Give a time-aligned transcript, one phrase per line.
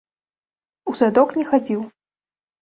[0.91, 1.85] У садок не хадзіў.